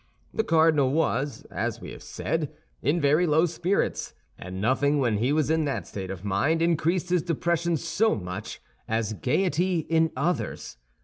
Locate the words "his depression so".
7.11-8.15